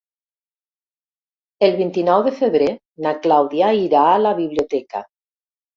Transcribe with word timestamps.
El 1.69 1.77
vint-i-nou 1.83 2.25
de 2.29 2.33
febrer 2.41 2.73
na 3.07 3.15
Clàudia 3.27 3.73
irà 3.87 4.05
a 4.17 4.21
la 4.27 4.37
biblioteca. 4.45 5.09